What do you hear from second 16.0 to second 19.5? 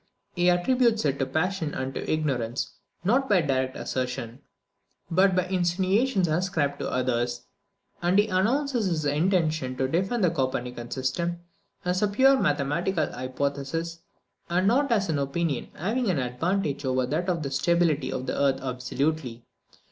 an advantage over that of the stability of the earth absolutely.